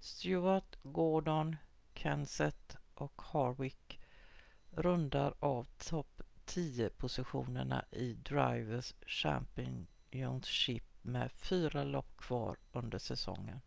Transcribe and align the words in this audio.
stewart 0.00 0.76
gordon 0.84 1.56
kenseth 1.94 2.76
och 2.94 3.22
harvick 3.22 4.00
rundar 4.70 5.34
av 5.40 5.64
topp-tio-positionerna 5.78 7.84
i 7.90 8.14
drivers' 8.14 8.94
championship 9.06 10.84
med 11.02 11.32
fyra 11.32 11.84
lopp 11.84 12.16
kvar 12.16 12.56
under 12.72 12.98
säsongen 12.98 13.60